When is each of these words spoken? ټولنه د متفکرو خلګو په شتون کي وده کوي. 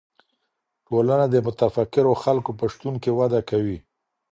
ټولنه 0.87 1.25
د 1.29 1.35
متفکرو 1.45 2.13
خلګو 2.23 2.51
په 2.59 2.65
شتون 2.73 2.93
کي 3.03 3.11
وده 3.19 3.39
کوي. 3.49 3.77